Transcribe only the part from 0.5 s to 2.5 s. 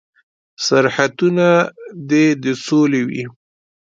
سرحدونه دې د